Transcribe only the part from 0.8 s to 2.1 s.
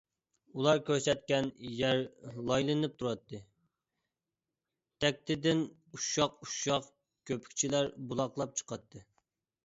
كۆرسەتكەن يەر